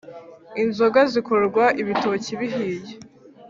inzoga 0.63 0.99
zikorwa 1.11 1.63
ibitoki 1.81 2.31
bihiye 2.39 2.93